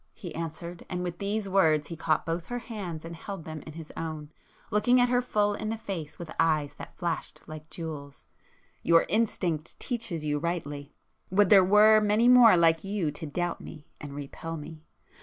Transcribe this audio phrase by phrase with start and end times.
[0.15, 3.45] he answered, and with these [p 351] words he caught both her hands and held
[3.45, 4.31] them in his own,
[4.71, 8.25] looking at her full in the face with eyes that flashed like jewels,
[8.81, 10.95] "Your instinct teaches you rightly.
[11.29, 14.81] Would there were many more like you to doubt me and repel me!